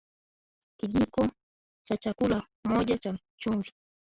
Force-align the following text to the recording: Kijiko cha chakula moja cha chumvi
Kijiko 0.77 1.27
cha 1.85 1.97
chakula 1.97 2.47
moja 2.63 2.97
cha 2.97 3.19
chumvi 3.39 3.71